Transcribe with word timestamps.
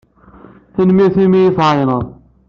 Tanemmirt 0.73 1.15
imi 1.23 1.37
i 1.37 1.39
iyi-d-tɛeyyneḍ. 1.41 2.03